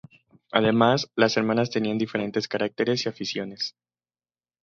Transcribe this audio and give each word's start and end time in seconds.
Además, 0.51 1.11
las 1.15 1.37
hermanas 1.37 1.69
tenían 1.69 1.99
diferentes 1.99 2.47
caracteres 2.47 3.05
y 3.05 3.09
aficiones. 3.09 3.75